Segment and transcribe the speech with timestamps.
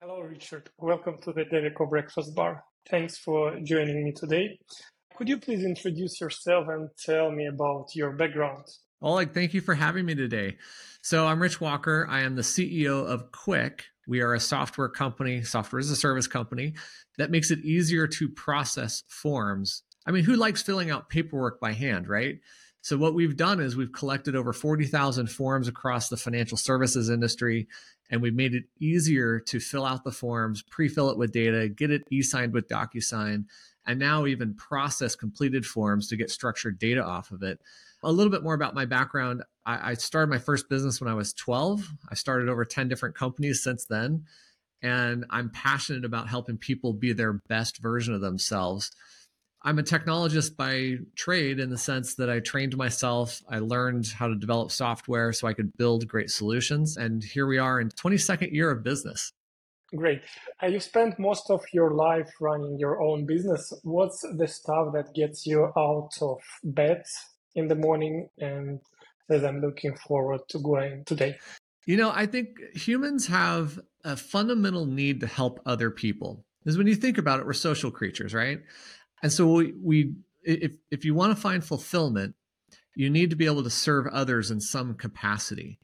[0.00, 0.70] Hello, Richard.
[0.78, 2.62] Welcome to the Devico Breakfast Bar.
[2.88, 4.56] Thanks for joining me today.
[5.16, 8.64] Could you please introduce yourself and tell me about your background?
[9.02, 10.56] Oleg, thank you for having me today.
[11.02, 12.06] So, I'm Rich Walker.
[12.08, 13.80] I am the CEO of Quik.
[14.06, 16.74] We are a software company, software as a service company
[17.16, 19.82] that makes it easier to process forms.
[20.06, 22.38] I mean, who likes filling out paperwork by hand, right?
[22.82, 27.66] So, what we've done is we've collected over 40,000 forms across the financial services industry
[28.10, 31.90] and we've made it easier to fill out the forms, pre-fill it with data, get
[31.90, 33.44] it e-signed with DocuSign,
[33.86, 37.60] and now even process completed forms to get structured data off of it.
[38.02, 39.42] A little bit more about my background.
[39.66, 41.88] I, I started my first business when I was 12.
[42.10, 44.24] I started over 10 different companies since then.
[44.82, 48.92] And I'm passionate about helping people be their best version of themselves.
[49.62, 53.42] I'm a technologist by trade in the sense that I trained myself.
[53.48, 56.96] I learned how to develop software so I could build great solutions.
[56.96, 59.32] And here we are in 22nd year of business.
[59.96, 60.20] Great.
[60.62, 63.72] Uh, you spent most of your life running your own business.
[63.82, 67.02] What's the stuff that gets you out of bed
[67.54, 68.80] in the morning and
[69.28, 71.36] that I'm looking forward to going today?
[71.86, 76.44] You know, I think humans have a fundamental need to help other people.
[76.62, 78.60] Because when you think about it, we're social creatures, right?
[79.22, 82.34] And so we, we if if you want to find fulfillment,
[82.94, 85.78] you need to be able to serve others in some capacity.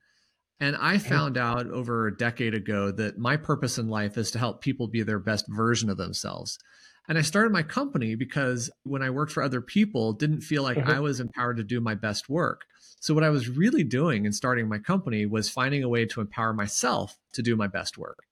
[0.60, 4.38] And I found out over a decade ago that my purpose in life is to
[4.38, 6.58] help people be their best version of themselves.
[7.06, 10.78] And I started my company because when I worked for other people, didn't feel like
[10.78, 10.90] mm-hmm.
[10.90, 12.62] I was empowered to do my best work.
[13.00, 16.22] So what I was really doing in starting my company was finding a way to
[16.22, 18.24] empower myself to do my best work.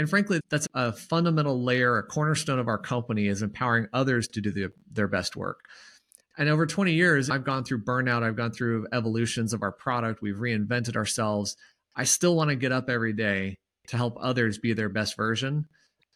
[0.00, 4.40] And frankly, that's a fundamental layer, a cornerstone of our company is empowering others to
[4.40, 5.66] do the, their best work.
[6.38, 10.22] And over 20 years, I've gone through burnout, I've gone through evolutions of our product,
[10.22, 11.54] we've reinvented ourselves.
[11.94, 15.66] I still want to get up every day to help others be their best version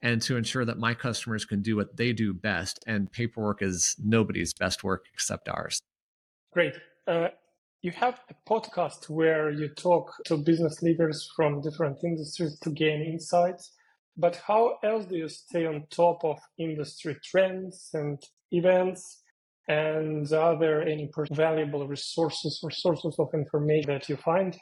[0.00, 2.82] and to ensure that my customers can do what they do best.
[2.86, 5.82] And paperwork is nobody's best work except ours.
[6.54, 6.72] Great.
[7.06, 7.28] Uh,
[7.84, 13.02] you have a podcast where you talk to business leaders from different industries to gain
[13.02, 13.72] insights.
[14.16, 19.22] But how else do you stay on top of industry trends and events?
[19.68, 24.56] And are there any valuable resources or sources of information that you find?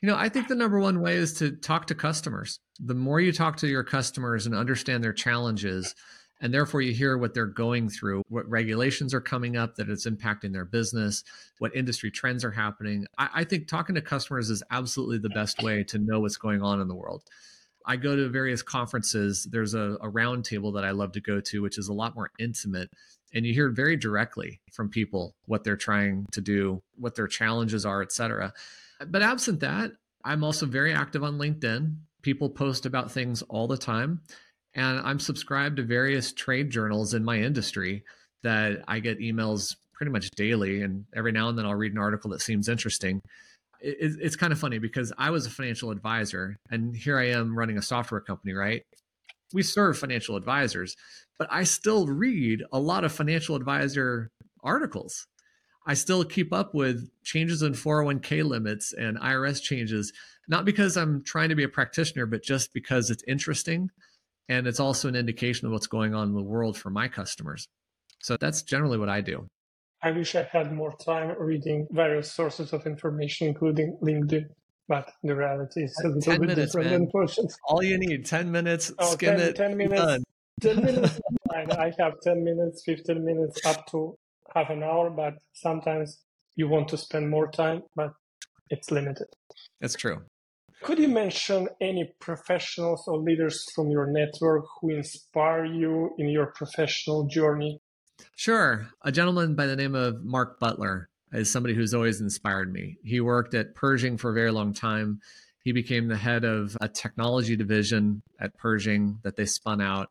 [0.00, 2.58] You know, I think the number one way is to talk to customers.
[2.80, 5.94] The more you talk to your customers and understand their challenges,
[6.40, 10.06] and therefore you hear what they're going through, what regulations are coming up that it's
[10.06, 11.22] impacting their business,
[11.58, 13.06] what industry trends are happening.
[13.18, 16.62] I, I think talking to customers is absolutely the best way to know what's going
[16.62, 17.22] on in the world.
[17.86, 19.46] I go to various conferences.
[19.50, 22.30] There's a, a roundtable that I love to go to, which is a lot more
[22.38, 22.90] intimate.
[23.32, 27.86] And you hear very directly from people what they're trying to do, what their challenges
[27.86, 28.52] are, et cetera.
[29.06, 29.92] But absent that,
[30.24, 31.96] I'm also very active on LinkedIn.
[32.22, 34.20] People post about things all the time.
[34.74, 38.04] And I'm subscribed to various trade journals in my industry
[38.42, 40.82] that I get emails pretty much daily.
[40.82, 43.22] And every now and then I'll read an article that seems interesting.
[43.80, 47.56] It, it's kind of funny because I was a financial advisor and here I am
[47.56, 48.82] running a software company, right?
[49.52, 50.96] We serve financial advisors,
[51.38, 54.30] but I still read a lot of financial advisor
[54.62, 55.26] articles.
[55.86, 60.12] I still keep up with changes in 401k limits and IRS changes,
[60.48, 63.90] not because I'm trying to be a practitioner, but just because it's interesting
[64.48, 67.68] and it's also an indication of what's going on in the world for my customers.
[68.20, 69.48] So that's generally what I do.
[70.02, 74.46] I wish I had more time reading various sources of information, including LinkedIn.
[74.88, 77.08] But the reality is uh, a little bit minutes, different man.
[77.12, 77.48] than.
[77.68, 79.56] All you need 10 minutes, oh, skim 10, it.
[79.56, 80.02] 10 minutes.
[80.02, 80.24] Done.
[80.60, 81.20] 10 minutes.
[81.54, 84.16] I have 10 minutes, 15 minutes, up to
[84.54, 86.22] half an hour, but sometimes
[86.54, 88.12] you want to spend more time, but
[88.70, 89.26] it's limited.
[89.80, 90.22] That's true.
[90.82, 96.46] Could you mention any professionals or leaders from your network who inspire you in your
[96.46, 97.80] professional journey?
[98.34, 98.88] Sure.
[99.02, 102.98] A gentleman by the name of Mark Butler is somebody who's always inspired me.
[103.02, 105.20] He worked at Pershing for a very long time.
[105.64, 110.10] He became the head of a technology division at Pershing that they spun out.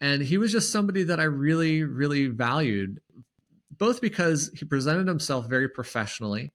[0.00, 3.00] And he was just somebody that I really, really valued,
[3.76, 6.52] both because he presented himself very professionally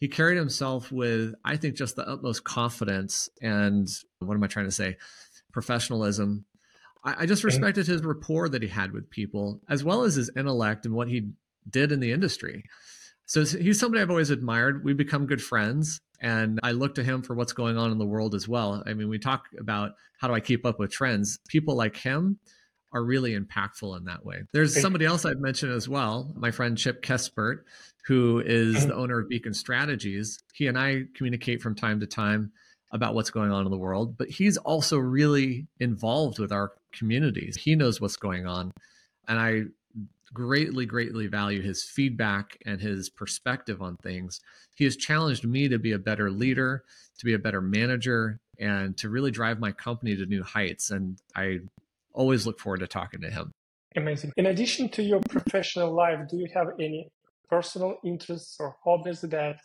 [0.00, 3.86] he carried himself with, I think, just the utmost confidence and
[4.18, 4.96] what am I trying to say?
[5.52, 6.46] Professionalism.
[7.04, 10.30] I, I just respected his rapport that he had with people, as well as his
[10.36, 11.30] intellect and what he
[11.68, 12.64] did in the industry.
[13.26, 14.84] So he's somebody I've always admired.
[14.84, 18.06] We become good friends, and I look to him for what's going on in the
[18.06, 18.82] world as well.
[18.86, 21.38] I mean, we talk about how do I keep up with trends.
[21.48, 22.38] People like him
[22.92, 24.42] are really impactful in that way.
[24.52, 27.58] There's somebody else I'd mention as well, my friend Chip Kespert,
[28.06, 28.88] who is mm-hmm.
[28.88, 30.42] the owner of Beacon Strategies.
[30.52, 32.50] He and I communicate from time to time.
[32.92, 37.56] About what's going on in the world, but he's also really involved with our communities.
[37.56, 38.72] He knows what's going on.
[39.28, 39.62] And I
[40.32, 44.40] greatly, greatly value his feedback and his perspective on things.
[44.74, 46.84] He has challenged me to be a better leader,
[47.18, 50.90] to be a better manager, and to really drive my company to new heights.
[50.90, 51.60] And I
[52.12, 53.52] always look forward to talking to him.
[53.96, 54.32] Amazing.
[54.36, 57.10] In addition to your professional life, do you have any
[57.48, 59.60] personal interests or hobbies that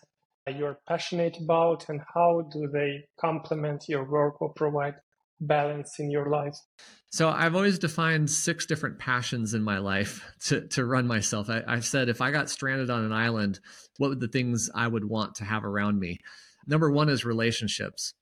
[0.53, 4.95] you're passionate about, and how do they complement your work or provide
[5.41, 6.55] balance in your life?
[7.11, 11.49] So I've always defined six different passions in my life to, to run myself.
[11.49, 13.59] I, I've said if I got stranded on an island,
[13.97, 16.19] what would the things I would want to have around me?
[16.67, 18.13] Number one is relationships.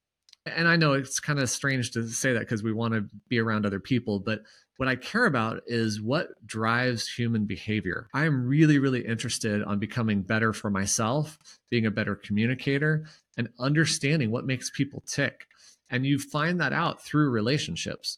[0.45, 3.39] And I know it's kind of strange to say that because we want to be
[3.39, 4.41] around other people, but
[4.77, 8.07] what I care about is what drives human behavior.
[8.13, 11.37] I am really, really interested on becoming better for myself,
[11.69, 13.05] being a better communicator,
[13.37, 15.47] and understanding what makes people tick.
[15.89, 18.17] And you find that out through relationships.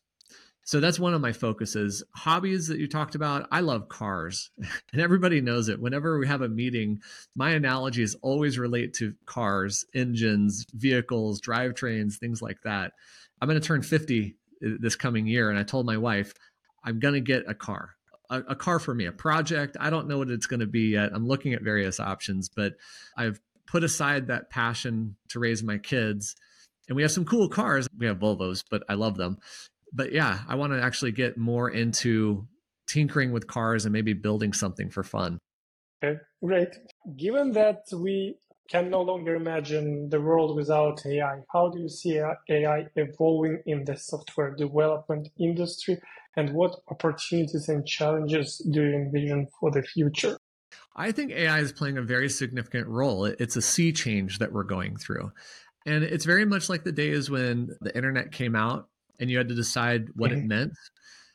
[0.64, 2.04] So that's one of my focuses.
[2.16, 4.50] Hobbies that you talked about, I love cars,
[4.92, 5.80] and everybody knows it.
[5.80, 7.02] Whenever we have a meeting,
[7.36, 12.94] my analogies always relate to cars, engines, vehicles, drivetrains, things like that.
[13.40, 16.34] I'm going to turn 50 uh, this coming year, and I told my wife,
[16.84, 17.96] I'm going to get a car.
[18.30, 19.78] A, a, car for me, a project.
[19.80, 21.12] I don't know what it's going to be yet.
[21.14, 22.74] I'm looking at various options, but
[23.16, 26.36] I've put aside that passion to raise my kids
[26.88, 27.88] and we have some cool cars.
[27.98, 29.38] We have Volvos, but I love them.
[29.92, 32.48] But yeah, I want to actually get more into
[32.88, 35.40] tinkering with cars and maybe building something for fun.
[36.04, 36.76] Okay, great.
[37.16, 38.36] Given that we
[38.70, 43.86] can no longer imagine the world without AI, how do you see AI evolving in
[43.86, 46.00] the software development industry
[46.36, 50.38] and what opportunities and challenges do you envision for the future?
[50.96, 53.26] I think AI is playing a very significant role.
[53.26, 55.32] It's a sea change that we're going through.
[55.86, 58.90] And it's very much like the days when the internet came out
[59.20, 60.42] and you had to decide what mm-hmm.
[60.42, 60.74] it meant.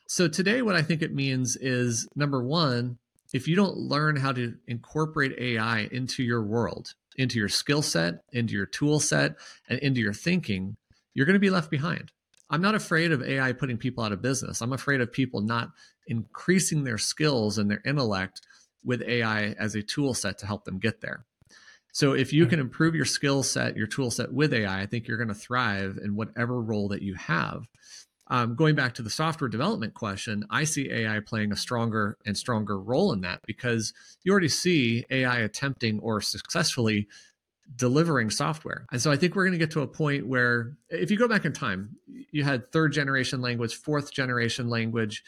[0.09, 2.99] So today, what I think it means is number one,
[3.33, 8.25] if you don't learn how to incorporate AI into your world, into your skill set,
[8.33, 9.37] into your tool set,
[9.69, 10.77] and into your thinking,
[11.15, 12.13] you're going to be left behind.
[12.51, 14.61] I'm not afraid of AI putting people out of business.
[14.61, 15.71] I'm afraid of people not
[16.07, 18.41] increasing their skills and their intellect
[18.85, 21.25] with AI as a tool set to help them get there.
[21.93, 22.51] So if you hmm.
[22.51, 25.35] can improve your skill set, your tool set with AI, I think you're going to
[25.35, 27.67] thrive in whatever role that you have.
[28.31, 32.39] Um, going back to the software development question, I see AI playing a stronger and
[32.39, 33.93] stronger role in that because
[34.23, 37.09] you already see AI attempting or successfully
[37.75, 38.87] delivering software.
[38.93, 41.29] And so I think we're going to get to a point where if you go
[41.29, 45.25] back in time, you had third generation language, fourth generation language,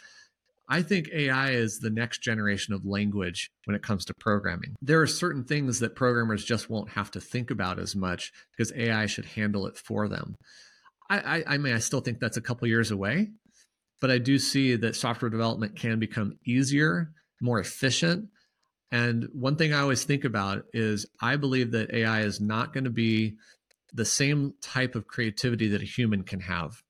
[0.69, 4.77] I think AI is the next generation of language when it comes to programming.
[4.81, 8.73] There are certain things that programmers just won't have to think about as much because
[8.75, 10.37] AI should handle it for them.
[11.11, 13.31] I, I, I mean, I still think that's a couple years away,
[14.01, 18.29] but I do see that software development can become easier, more efficient.
[18.91, 22.85] And one thing I always think about is I believe that AI is not going
[22.85, 23.37] to be
[23.93, 26.83] the same type of creativity that a human can have.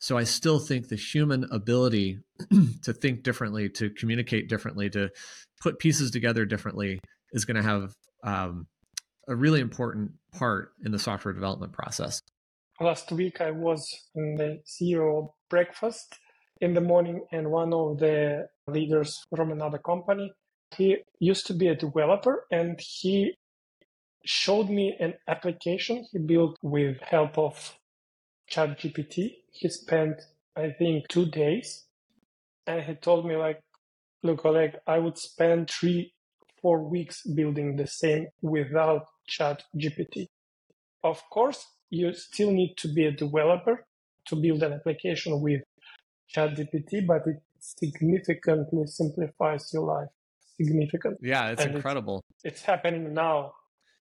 [0.00, 2.20] So I still think the human ability
[2.82, 5.10] to think differently, to communicate differently, to
[5.60, 7.00] put pieces together differently
[7.32, 8.66] is going to have um,
[9.26, 12.22] a really important part in the software development process.
[12.80, 16.16] Last week, I was in the CEO breakfast
[16.60, 20.32] in the morning, and one of the leaders from another company,
[20.76, 23.34] he used to be a developer, and he
[24.24, 27.76] showed me an application he built with help of
[28.48, 29.38] ChatGPT.
[29.50, 30.22] He spent,
[30.54, 31.86] I think, two days,
[32.64, 33.60] and he told me like,
[34.22, 36.14] "Look, Oleg, I would spend three,
[36.62, 40.28] four weeks building the same without ChatGPT.
[41.02, 43.84] Of course, you still need to be a developer
[44.26, 45.62] to build an application with
[46.34, 50.08] ChatGPT, but it significantly simplifies your life.
[50.56, 51.28] Significantly.
[51.28, 52.24] Yeah, it's and incredible.
[52.42, 53.52] It's, it's, happening now.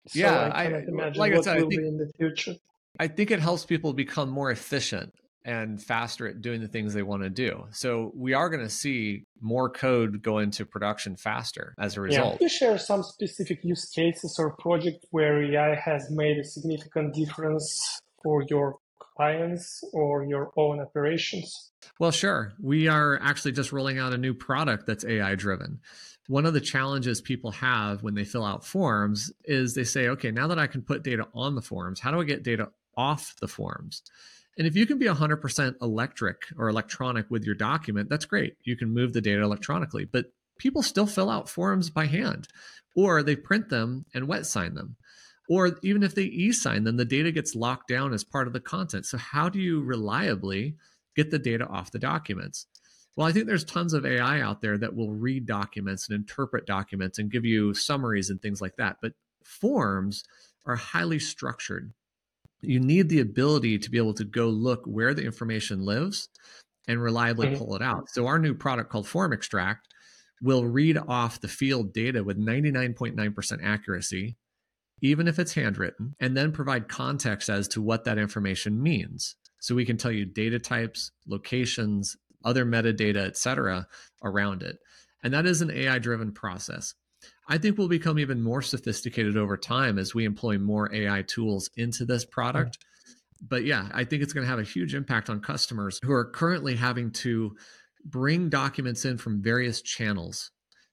[0.08, 2.12] So yeah, I I, imagine like what I said, will I think, be in the
[2.18, 2.56] future.
[3.00, 5.13] I think it helps people become more efficient
[5.46, 7.68] and faster at doing the things they want to do.
[7.72, 12.34] So we are going to see more code go into production faster as a result.
[12.34, 12.38] Yeah.
[12.38, 17.14] Can you share some specific use cases or projects where AI has made a significant
[17.14, 17.80] difference
[18.24, 21.72] for your clients or your own operations?
[22.00, 22.54] Well, sure.
[22.60, 25.80] We are actually just rolling out a new product that's AI driven.
[26.28, 30.32] One of the challenges people have when they fill out forms is they say, okay,
[30.32, 33.36] now that I can put data on the forms, how do I get data off
[33.40, 34.02] the forms.
[34.58, 38.56] And if you can be 100% electric or electronic with your document, that's great.
[38.64, 42.48] You can move the data electronically, but people still fill out forms by hand
[42.96, 44.96] or they print them and wet sign them.
[45.48, 48.54] Or even if they e sign them, the data gets locked down as part of
[48.54, 49.06] the content.
[49.06, 50.76] So, how do you reliably
[51.16, 52.66] get the data off the documents?
[53.16, 56.66] Well, I think there's tons of AI out there that will read documents and interpret
[56.66, 58.98] documents and give you summaries and things like that.
[59.02, 60.24] But forms
[60.66, 61.94] are highly structured.
[62.68, 66.30] You need the ability to be able to go look where the information lives
[66.88, 67.58] and reliably mm-hmm.
[67.58, 68.10] pull it out.
[68.10, 69.88] So, our new product called Form Extract
[70.42, 74.36] will read off the field data with 99.9% accuracy,
[75.02, 79.36] even if it's handwritten, and then provide context as to what that information means.
[79.60, 83.88] So, we can tell you data types, locations, other metadata, et cetera,
[84.24, 84.78] around it.
[85.24, 86.94] And that is an AI driven process.
[87.48, 91.70] I think we'll become even more sophisticated over time as we employ more AI tools
[91.77, 92.77] into this product.
[93.48, 96.25] But yeah, I think it's going to have a huge impact on customers who are
[96.25, 97.55] currently having to
[98.03, 100.51] bring documents in from various channels.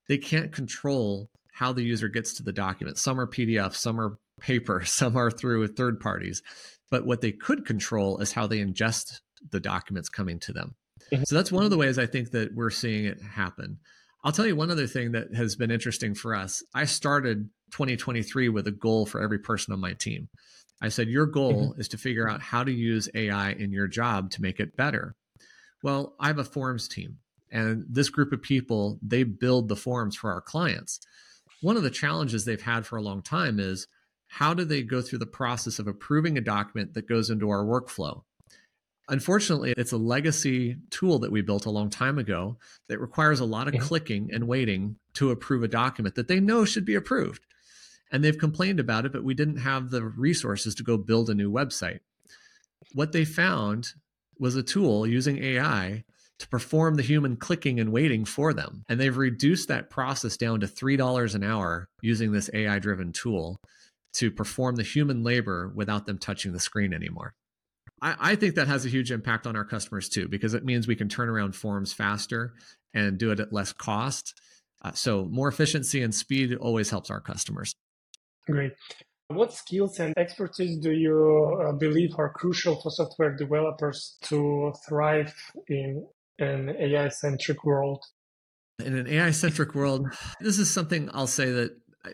[0.09, 2.99] They can't control how the user gets to the document.
[2.99, 6.43] Some are PDF, some are paper, some are through third parties.
[6.91, 9.21] But what they could control is how they ingest
[9.51, 10.75] the documents coming to them.
[11.13, 11.25] Mm-hmm.
[11.25, 13.79] So that's one of the ways I think that we're seeing it happen.
[14.25, 16.63] I'll tell you one other thing that has been interesting for us.
[16.75, 20.29] I started 2023 with a goal for every person on my team.
[20.81, 21.81] I said, Your goal mm-hmm.
[21.81, 25.17] is to figure out how to use AI in your job to make it better.
[25.83, 27.19] Well, I have a forms team,
[27.51, 31.01] and this group of people, they build the forms for our clients.
[31.61, 33.89] One of the challenges they've had for a long time is
[34.29, 37.65] how do they go through the process of approving a document that goes into our
[37.65, 38.23] workflow?
[39.09, 42.57] Unfortunately, it's a legacy tool that we built a long time ago
[42.89, 43.85] that requires a lot of mm-hmm.
[43.85, 47.45] clicking and waiting to approve a document that they know should be approved.
[48.13, 51.35] And they've complained about it, but we didn't have the resources to go build a
[51.35, 52.01] new website.
[52.93, 53.89] What they found
[54.39, 56.05] was a tool using AI
[56.39, 58.85] to perform the human clicking and waiting for them.
[58.89, 63.61] And they've reduced that process down to $3 an hour using this AI driven tool
[64.15, 67.35] to perform the human labor without them touching the screen anymore.
[68.03, 70.87] I, I think that has a huge impact on our customers too, because it means
[70.87, 72.53] we can turn around forms faster
[72.93, 74.35] and do it at less cost.
[74.83, 77.73] Uh, so more efficiency and speed always helps our customers.
[78.47, 78.73] Great.
[79.29, 85.33] What skills and expertise do you uh, believe are crucial for software developers to thrive
[85.69, 86.07] in
[86.39, 88.03] an AI centric world?
[88.85, 90.07] In an AI centric world,
[90.41, 91.71] this is something I'll say that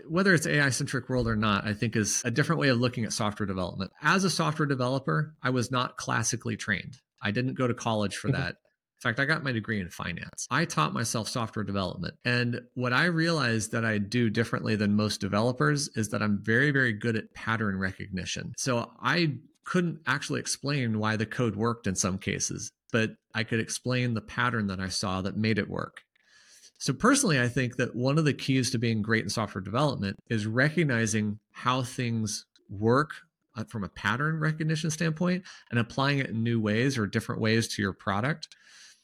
[0.07, 3.05] whether it's AI centric world or not, I think is a different way of looking
[3.05, 3.91] at software development.
[4.03, 6.99] As a software developer, I was not classically trained.
[7.23, 8.57] I didn't go to college for that.
[8.99, 10.49] In fact, I got my degree in finance.
[10.51, 12.15] I taught myself software development.
[12.25, 16.73] And what I realized that I do differently than most developers is that I'm very,
[16.73, 18.55] very good at pattern recognition.
[18.57, 23.61] So I couldn't actually explain why the code worked in some cases, but I could
[23.61, 26.01] explain the pattern that I saw that made it work.
[26.79, 30.17] So, personally, I think that one of the keys to being great in software development
[30.31, 33.11] is recognizing how things work
[33.57, 37.67] uh, from a pattern recognition standpoint and applying it in new ways or different ways
[37.69, 38.49] to your product.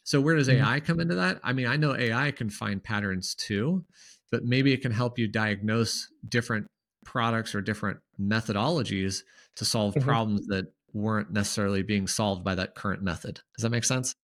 [0.05, 1.41] So, where does AI come into that?
[1.43, 3.85] I mean, I know AI can find patterns too,
[4.31, 6.67] but maybe it can help you diagnose different
[7.05, 9.23] products or different methodologies
[9.57, 10.09] to solve mm-hmm.
[10.09, 13.41] problems that weren't necessarily being solved by that current method.
[13.57, 14.15] Does that make sense?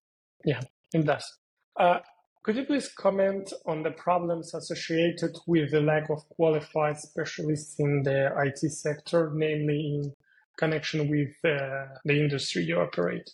[0.45, 0.61] Yeah,
[0.93, 1.25] it does.
[1.79, 1.99] Uh,
[2.43, 8.03] could you please comment on the problems associated with the lack of qualified specialists in
[8.03, 10.13] the IT sector, namely in
[10.57, 13.31] connection with uh, the industry you operate?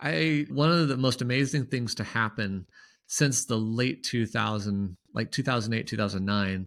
[0.00, 2.66] I one of the most amazing things to happen
[3.06, 6.66] since the late 2000 like 2008 2009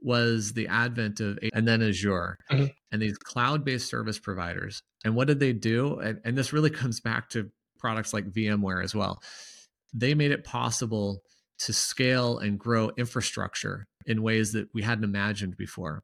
[0.00, 2.66] was the advent of and then Azure mm-hmm.
[2.92, 4.82] and these cloud-based service providers.
[5.04, 5.98] And what did they do?
[5.98, 9.20] And, and this really comes back to products like VMware as well
[9.94, 11.22] they made it possible
[11.60, 16.02] to scale and grow infrastructure in ways that we hadn't imagined before.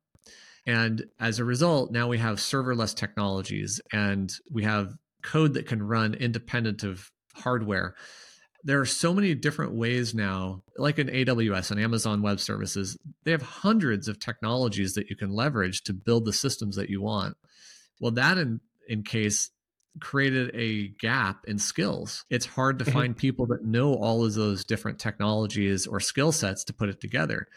[0.66, 5.82] And as a result, now we have serverless technologies and we have code that can
[5.82, 7.94] run independent of hardware.
[8.62, 13.30] There are so many different ways now, like in AWS and Amazon Web Services, they
[13.30, 17.36] have hundreds of technologies that you can leverage to build the systems that you want.
[18.00, 19.50] Well, that in, in case
[19.98, 22.24] created a gap in skills.
[22.30, 22.94] It's hard to mm-hmm.
[22.94, 27.00] find people that know all of those different technologies or skill sets to put it
[27.00, 27.48] together.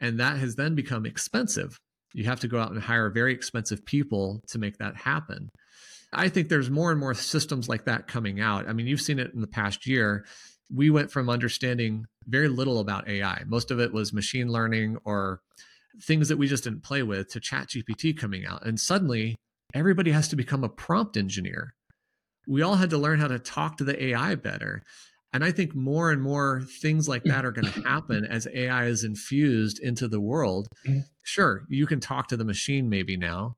[0.00, 1.78] And that has then become expensive.
[2.12, 5.50] You have to go out and hire very expensive people to make that happen.
[6.12, 8.68] I think there's more and more systems like that coming out.
[8.68, 10.24] I mean, you've seen it in the past year.
[10.72, 13.42] We went from understanding very little about AI.
[13.46, 15.40] Most of it was machine learning or
[16.02, 18.64] things that we just didn't play with to ChatGPT coming out.
[18.66, 19.36] And suddenly
[19.74, 21.74] everybody has to become a prompt engineer.
[22.46, 24.82] We all had to learn how to talk to the AI better.
[25.32, 28.86] And I think more and more things like that are going to happen as AI
[28.86, 30.68] is infused into the world.
[30.86, 31.00] Mm-hmm.
[31.22, 33.56] Sure, you can talk to the machine maybe now,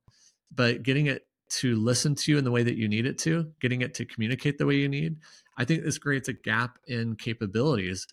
[0.55, 1.23] but getting it
[1.61, 4.05] to listen to you in the way that you need it to, getting it to
[4.07, 5.17] communicate the way you need,
[5.59, 8.07] I think this creates a gap in capabilities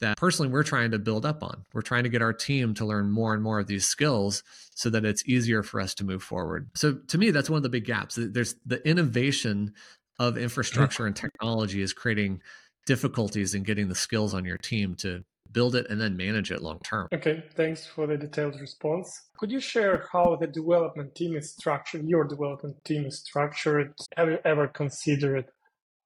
[0.00, 1.64] that personally we're trying to build up on.
[1.72, 4.42] We're trying to get our team to learn more and more of these skills
[4.74, 6.68] so that it's easier for us to move forward.
[6.74, 8.18] So to me, that's one of the big gaps.
[8.18, 9.74] There's the innovation
[10.18, 12.42] of infrastructure and technology is creating
[12.86, 16.60] difficulties in getting the skills on your team to build it and then manage it
[16.62, 17.08] long term.
[17.14, 19.28] Okay, thanks for the detailed response.
[19.38, 23.94] Could you share how the development team is structured, your development team is structured?
[24.16, 25.46] Have you ever considered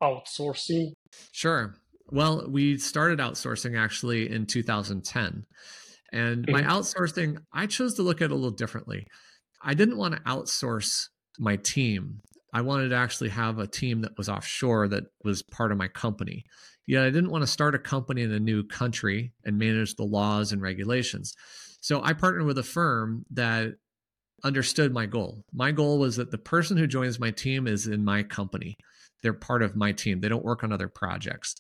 [0.02, 0.92] outsourcing?
[1.32, 1.74] Sure.
[2.10, 5.44] Well, we started outsourcing actually in 2010.
[6.12, 6.70] And my mm-hmm.
[6.70, 9.06] outsourcing, I chose to look at it a little differently.
[9.62, 12.20] I didn't want to outsource my team.
[12.52, 15.88] I wanted to actually have a team that was offshore that was part of my
[15.88, 16.44] company.
[16.86, 20.04] Yet I didn't want to start a company in a new country and manage the
[20.04, 21.34] laws and regulations.
[21.80, 23.74] So I partnered with a firm that
[24.42, 25.44] understood my goal.
[25.52, 28.76] My goal was that the person who joins my team is in my company.
[29.22, 30.20] They're part of my team.
[30.20, 31.54] They don't work on other projects.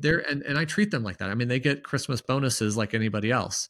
[0.00, 1.30] They're and, and I treat them like that.
[1.30, 3.68] I mean, they get Christmas bonuses like anybody else.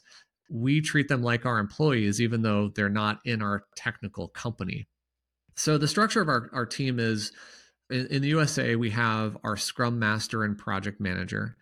[0.50, 4.88] We treat them like our employees, even though they're not in our technical company.
[5.56, 7.32] So the structure of our, our team is
[7.90, 11.56] in, in the USA, we have our Scrum Master and Project Manager.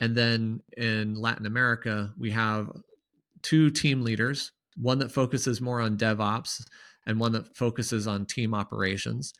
[0.00, 2.70] And then in Latin America, we have
[3.42, 6.62] two team leaders, one that focuses more on DevOps
[7.06, 9.32] and one that focuses on team operations.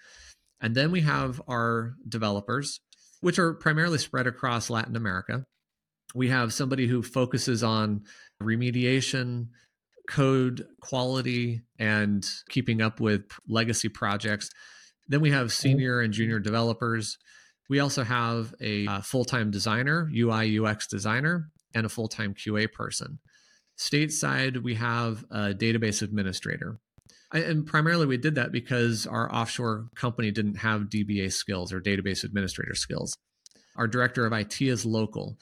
[0.60, 2.80] And then we have our developers,
[3.20, 5.44] which are primarily spread across Latin America.
[6.14, 8.02] We have somebody who focuses on
[8.42, 9.48] remediation,
[10.08, 14.50] code quality and keeping up with legacy projects.
[15.08, 17.16] Then we have senior and junior developers.
[17.68, 22.08] We also have a, uh, a full time designer, UI UX designer, and a full
[22.08, 23.20] time QA person.
[23.78, 26.78] Stateside, we have a database administrator.
[27.32, 32.24] And primarily, we did that because our offshore company didn't have DBA skills or database
[32.24, 33.16] administrator skills.
[33.76, 35.38] Our director of IT is local.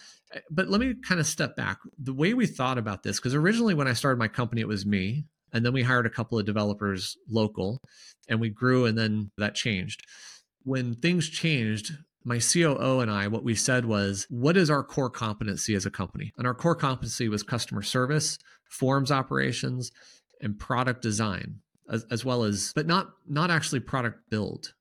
[0.50, 1.78] But let me kind of step back.
[1.98, 4.84] The way we thought about this, because originally when I started my company, it was
[4.84, 5.24] me.
[5.52, 7.80] And then we hired a couple of developers local
[8.28, 10.02] and we grew and then that changed.
[10.62, 15.08] When things changed, my COO and I, what we said was, what is our core
[15.08, 16.32] competency as a company?
[16.36, 19.90] And our core competency was customer service, forms operations,
[20.40, 24.72] and product design, as, as well as, but not not actually product build.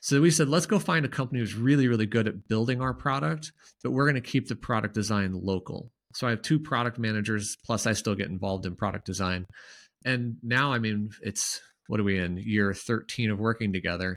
[0.00, 2.92] So we said, let's go find a company who's really, really good at building our
[2.92, 5.90] product, but we're going to keep the product design local.
[6.12, 9.46] So I have two product managers, plus I still get involved in product design.
[10.04, 14.16] And now, I mean, it's what are we in year 13 of working together?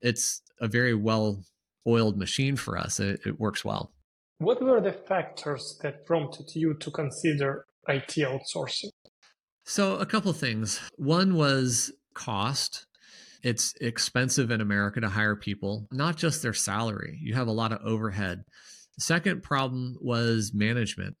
[0.00, 1.42] It's a very well
[1.86, 3.00] oiled machine for us.
[3.00, 3.92] It, it works well.
[4.38, 8.90] What were the factors that prompted you to consider IT outsourcing?
[9.66, 10.78] So, a couple things.
[10.96, 12.86] One was cost.
[13.42, 17.18] It's expensive in America to hire people, not just their salary.
[17.22, 18.44] You have a lot of overhead.
[18.96, 21.16] The second problem was management.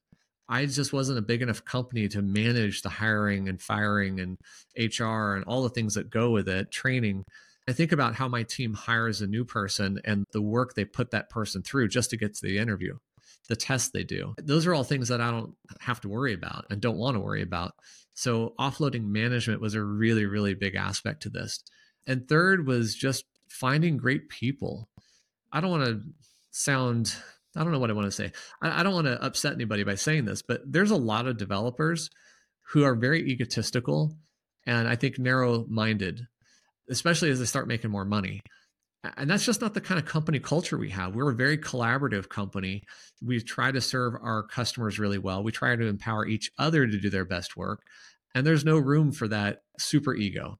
[0.46, 4.36] I just wasn't a big enough company to manage the hiring and firing and
[4.76, 7.24] HR and all the things that go with it, training.
[7.66, 11.12] I think about how my team hires a new person and the work they put
[11.12, 12.98] that person through just to get to the interview,
[13.48, 14.34] the tests they do.
[14.36, 17.20] Those are all things that I don't have to worry about and don't want to
[17.20, 17.72] worry about.
[18.14, 21.62] So, offloading management was a really, really big aspect to this.
[22.06, 24.88] And third was just finding great people.
[25.52, 26.00] I don't want to
[26.50, 27.14] sound,
[27.56, 28.32] I don't know what I want to say.
[28.62, 31.36] I, I don't want to upset anybody by saying this, but there's a lot of
[31.36, 32.10] developers
[32.68, 34.16] who are very egotistical
[34.66, 36.26] and I think narrow minded,
[36.88, 38.40] especially as they start making more money.
[39.16, 41.14] And that's just not the kind of company culture we have.
[41.14, 42.84] We're a very collaborative company.
[43.22, 45.42] We try to serve our customers really well.
[45.42, 47.82] We try to empower each other to do their best work.
[48.34, 50.58] And there's no room for that super ego.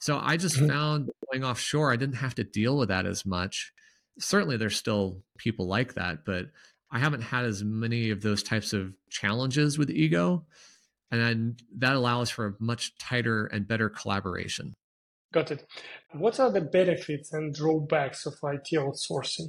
[0.00, 0.68] So I just mm-hmm.
[0.68, 3.72] found going offshore, I didn't have to deal with that as much.
[4.18, 6.46] Certainly, there's still people like that, but
[6.90, 10.44] I haven't had as many of those types of challenges with ego.
[11.10, 14.74] And that allows for a much tighter and better collaboration.
[15.32, 15.66] Got it.
[16.12, 19.48] What are the benefits and drawbacks of IT outsourcing?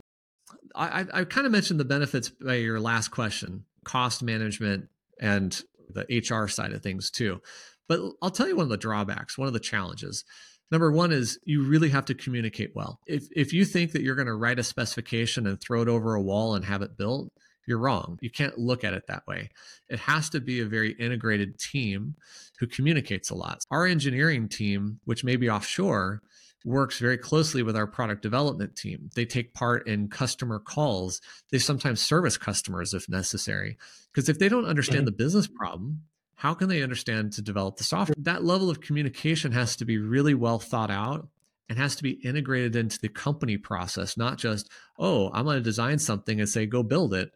[0.75, 4.89] I, I kind of mentioned the benefits by your last question cost management
[5.19, 7.41] and the HR side of things too.
[7.87, 10.23] But I'll tell you one of the drawbacks, one of the challenges.
[10.71, 12.99] Number one is you really have to communicate well.
[13.05, 16.15] If, if you think that you're going to write a specification and throw it over
[16.15, 17.29] a wall and have it built,
[17.71, 18.19] you're wrong.
[18.21, 19.49] You can't look at it that way.
[19.87, 22.15] It has to be a very integrated team
[22.59, 23.63] who communicates a lot.
[23.71, 26.21] Our engineering team, which may be offshore,
[26.65, 29.09] works very closely with our product development team.
[29.15, 31.21] They take part in customer calls.
[31.49, 33.77] They sometimes service customers if necessary.
[34.13, 36.01] Because if they don't understand the business problem,
[36.35, 38.15] how can they understand to develop the software?
[38.17, 41.29] That level of communication has to be really well thought out
[41.69, 45.63] and has to be integrated into the company process, not just, oh, I'm going to
[45.63, 47.31] design something and say, go build it.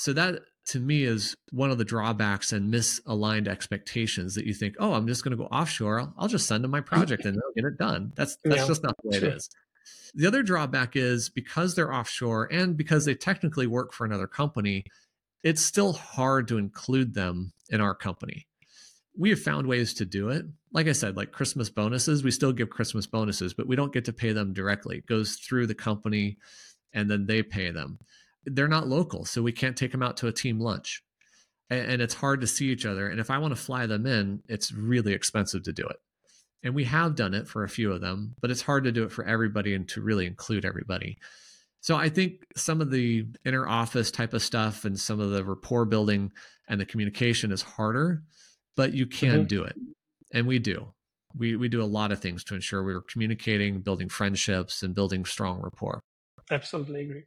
[0.00, 4.76] So that to me is one of the drawbacks and misaligned expectations that you think,
[4.78, 6.00] oh, I'm just going to go offshore.
[6.00, 8.14] I'll, I'll, just send them my project and they'll get it done.
[8.16, 9.50] That's that's yeah, just not the way it is.
[10.14, 14.84] The other drawback is because they're offshore and because they technically work for another company,
[15.42, 18.46] it's still hard to include them in our company.
[19.18, 20.46] We have found ways to do it.
[20.72, 24.06] Like I said, like Christmas bonuses, we still give Christmas bonuses, but we don't get
[24.06, 24.96] to pay them directly.
[24.96, 26.38] It goes through the company
[26.94, 27.98] and then they pay them
[28.44, 31.02] they're not local, so we can't take them out to a team lunch.
[31.68, 33.08] And, and it's hard to see each other.
[33.08, 35.96] And if I want to fly them in, it's really expensive to do it.
[36.62, 39.04] And we have done it for a few of them, but it's hard to do
[39.04, 41.16] it for everybody and to really include everybody.
[41.80, 45.42] So I think some of the inner office type of stuff and some of the
[45.42, 46.30] rapport building
[46.68, 48.22] and the communication is harder,
[48.76, 49.46] but you can mm-hmm.
[49.46, 49.76] do it.
[50.32, 50.92] And we do.
[51.36, 55.24] We we do a lot of things to ensure we're communicating, building friendships and building
[55.24, 56.02] strong rapport.
[56.50, 57.24] Absolutely agree.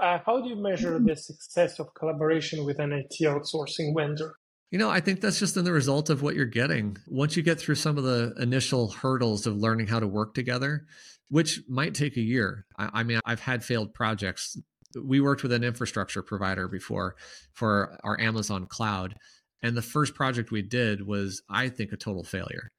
[0.00, 4.34] Uh, how do you measure the success of collaboration with an IT outsourcing vendor?
[4.70, 6.96] You know, I think that's just in the result of what you're getting.
[7.06, 10.86] Once you get through some of the initial hurdles of learning how to work together,
[11.28, 12.66] which might take a year.
[12.78, 14.56] I, I mean, I've had failed projects.
[15.00, 17.16] We worked with an infrastructure provider before
[17.52, 19.16] for our Amazon cloud.
[19.62, 22.70] And the first project we did was, I think, a total failure.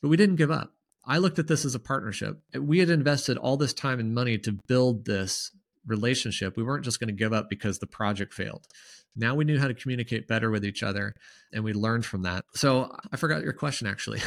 [0.00, 0.72] But we didn't give up.
[1.04, 2.40] I looked at this as a partnership.
[2.56, 5.50] We had invested all this time and money to build this
[5.86, 6.56] relationship.
[6.56, 8.66] We weren't just going to give up because the project failed.
[9.14, 11.14] Now we knew how to communicate better with each other
[11.52, 12.44] and we learned from that.
[12.54, 14.20] So I forgot your question actually.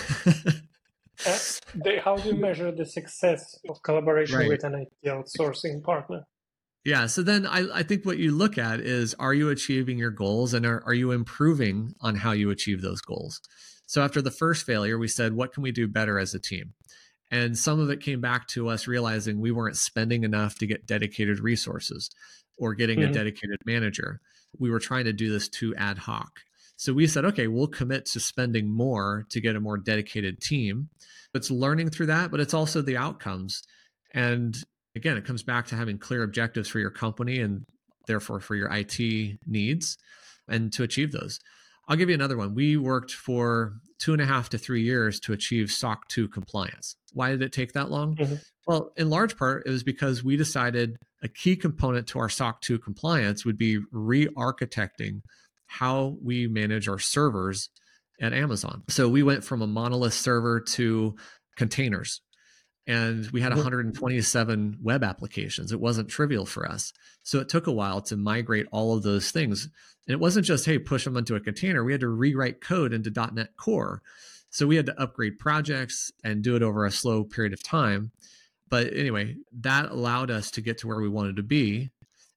[1.26, 1.40] uh,
[2.04, 4.50] how do you measure the success of collaboration right.
[4.50, 6.28] with an IT outsourcing partner?
[6.84, 7.08] Yeah.
[7.08, 10.54] So then I, I think what you look at is are you achieving your goals
[10.54, 13.42] and are, are you improving on how you achieve those goals?
[13.88, 16.74] So after the first failure, we said, what can we do better as a team?
[17.32, 20.86] And some of it came back to us realizing we weren't spending enough to get
[20.86, 22.10] dedicated resources
[22.58, 23.12] or getting mm-hmm.
[23.12, 24.22] a dedicated manager.
[24.60, 26.40] We were trying to do this too ad hoc.
[26.78, 30.90] So we said, okay, we'll commit to spending more to get a more dedicated team.
[31.34, 33.64] It's learning through that, but it's also the outcomes.
[34.14, 34.56] And
[34.96, 37.66] again, it comes back to having clear objectives for your company and
[38.08, 39.00] therefore for your IT
[39.46, 39.98] needs
[40.48, 41.40] and to achieve those.
[41.88, 42.56] I'll give you another one.
[42.56, 46.96] We worked for two and a half to three years to achieve SOC 2 compliance.
[47.14, 48.16] Why did it take that long?
[48.16, 48.36] Mm-hmm.
[48.68, 52.62] Well, in large part, it was because we decided a key component to our SOC
[52.62, 55.22] 2 compliance would be re architecting
[55.68, 57.70] how we manage our servers
[58.22, 58.84] at Amazon.
[58.90, 61.16] So we went from a monolith server to
[61.56, 62.22] containers
[62.88, 65.72] and we had 127 web applications.
[65.72, 66.94] It wasn't trivial for us.
[67.24, 69.70] So it took a while to migrate all of those things.
[70.08, 71.84] And it wasn't just, hey, push them into a container.
[71.84, 74.04] We had to rewrite code into .NET Core.
[74.52, 78.12] So we had to upgrade projects and do it over a slow period of time.
[78.70, 81.90] But anyway, that allowed us to get to where we wanted to be.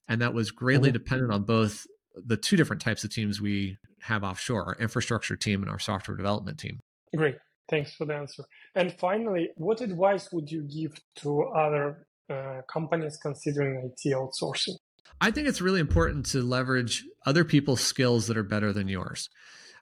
[0.09, 0.95] And that was greatly mm-hmm.
[0.95, 5.63] dependent on both the two different types of teams we have offshore our infrastructure team
[5.63, 6.81] and our software development team.
[7.15, 7.37] Great.
[7.69, 8.45] Thanks for the answer.
[8.75, 14.77] And finally, what advice would you give to other uh, companies considering IT outsourcing?
[15.21, 19.29] I think it's really important to leverage other people's skills that are better than yours.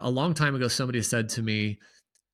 [0.01, 1.79] A long time ago, somebody said to me,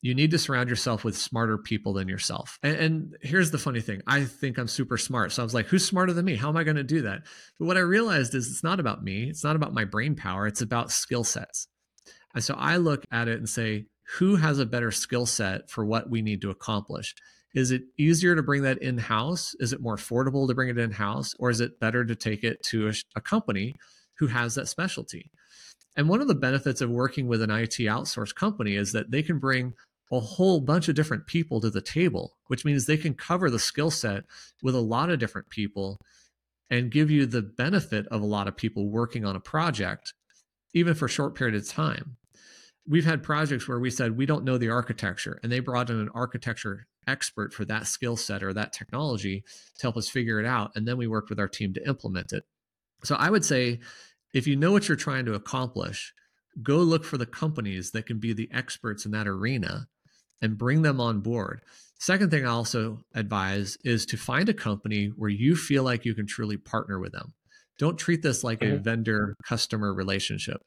[0.03, 2.59] you need to surround yourself with smarter people than yourself.
[2.63, 5.31] And, and, here's the funny thing I think I'm super smart.
[5.31, 6.35] So I was like, who's smarter than me?
[6.35, 7.23] How am I going to do that?
[7.59, 10.49] But what I realized is it's not about me, it's not about my brain power,
[10.49, 11.69] it's about skill sets.
[12.35, 13.87] And so I look at it and say,
[14.19, 17.15] who has a better skill set for what we need to accomplish?
[17.55, 19.55] Is it easier to bring that in house?
[19.61, 21.35] Is it more affordable to bring it in house?
[21.39, 23.75] Or is it better to take it to a, a, company
[24.19, 25.31] who has that specialty?
[25.97, 29.23] And one of the benefits of working with an IT outsource company is that they
[29.23, 29.75] can bring
[30.11, 33.59] a whole bunch of different people to the table, which means they can cover the
[33.59, 34.25] skill set
[34.63, 35.99] with a lot of different people
[36.71, 40.15] and give you the benefit of a lot of people working on a project,
[40.73, 42.17] even for a short period of time
[42.87, 45.99] we've had projects where we said we don't know the architecture and they brought in
[45.99, 49.45] an architecture expert for that skill set or that technology
[49.77, 52.33] to help us figure it out and then we worked with our team to implement
[52.33, 52.45] it.
[53.05, 53.81] So i would say
[54.35, 56.13] if you know what you're trying to accomplish
[56.63, 59.89] go look for the companies that can be the experts in that arena
[60.43, 61.63] and bring them on board.
[61.99, 66.15] Second thing i also advise is to find a company where you feel like you
[66.15, 67.33] can truly partner with them.
[67.79, 68.77] Don't treat this like mm-hmm.
[68.77, 70.63] a vendor customer relationship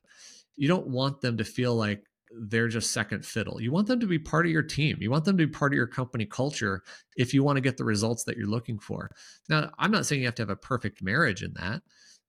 [0.56, 2.04] you don't want them to feel like
[2.48, 3.62] they're just second fiddle.
[3.62, 4.98] You want them to be part of your team.
[5.00, 6.82] You want them to be part of your company culture
[7.16, 9.10] if you want to get the results that you're looking for.
[9.48, 11.82] Now, I'm not saying you have to have a perfect marriage in that,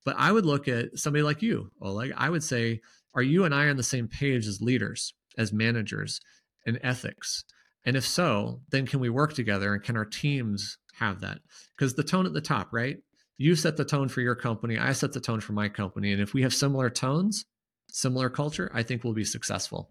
[0.05, 1.71] but I would look at somebody like you.
[1.81, 2.81] Like I would say,
[3.15, 5.13] are you and I on the same page as leaders?
[5.37, 6.19] as managers
[6.65, 7.45] and ethics?
[7.85, 11.39] And if so, then can we work together and can our teams have that?
[11.77, 12.97] Because the tone at the top, right?
[13.37, 16.11] You set the tone for your company, I set the tone for my company.
[16.11, 17.45] And if we have similar tones,
[17.91, 19.89] similar culture, I think we'll be successful.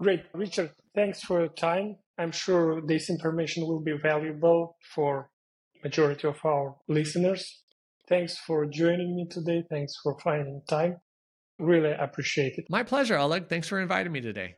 [0.00, 0.24] Great.
[0.34, 1.96] Richard, thanks for your time.
[2.18, 5.30] I'm sure this information will be valuable for
[5.82, 7.62] majority of our listeners.
[8.08, 9.64] Thanks for joining me today.
[9.68, 10.96] Thanks for finding time.
[11.58, 12.66] Really appreciate it.
[12.68, 13.48] My pleasure, Oleg.
[13.48, 14.56] Thanks for inviting me today.